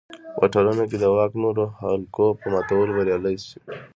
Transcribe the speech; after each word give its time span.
په 0.39 0.45
ټولنه 0.53 0.83
کې 0.89 0.97
د 0.99 1.05
واک 1.15 1.31
نورو 1.41 1.63
حلقو 1.81 2.27
په 2.39 2.45
ماتولو 2.53 2.95
بریالی 2.97 3.35
شي. 3.45 3.57